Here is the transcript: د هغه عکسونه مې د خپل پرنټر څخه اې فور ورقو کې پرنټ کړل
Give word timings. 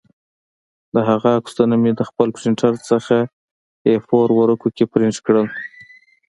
د 0.93 0.95
هغه 1.09 1.29
عکسونه 1.39 1.75
مې 1.81 1.91
د 1.95 2.01
خپل 2.09 2.27
پرنټر 2.37 2.73
څخه 2.89 3.15
اې 3.87 3.95
فور 4.07 4.27
ورقو 4.39 4.67
کې 4.75 4.85
پرنټ 4.91 5.15
کړل 5.25 5.47